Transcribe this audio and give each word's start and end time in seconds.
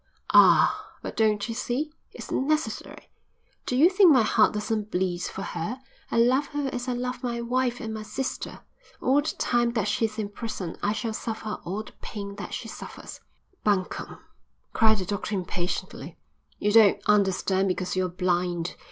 "Ah, 0.33 0.93
but 1.03 1.15
don't 1.15 1.47
you 1.47 1.53
see? 1.53 1.91
It's 2.11 2.31
necessary. 2.31 3.07
Do 3.67 3.75
you 3.75 3.87
think 3.87 4.11
my 4.11 4.23
heart 4.23 4.53
doesn't 4.53 4.89
bleed 4.89 5.21
for 5.21 5.43
her? 5.43 5.77
I 6.09 6.17
love 6.17 6.47
her 6.47 6.69
as 6.69 6.87
I 6.87 6.93
love 6.93 7.21
my 7.21 7.39
wife 7.39 7.79
and 7.79 7.93
my 7.93 8.01
sister. 8.01 8.61
All 8.99 9.21
the 9.21 9.35
time 9.37 9.73
that 9.73 9.87
she 9.87 10.05
is 10.05 10.17
in 10.17 10.29
prison 10.29 10.75
I 10.81 10.93
shall 10.93 11.13
suffer 11.13 11.59
all 11.65 11.83
the 11.83 11.93
pain 12.01 12.37
that 12.37 12.51
she 12.51 12.67
suffers." 12.67 13.19
"Bunkum," 13.63 14.17
cried 14.73 14.97
the 14.97 15.05
doctor 15.05 15.35
impatiently. 15.35 16.17
"You 16.57 16.71
don't 16.71 16.99
understand 17.05 17.67
because 17.67 17.95
you're 17.95 18.09
blind. 18.09 18.75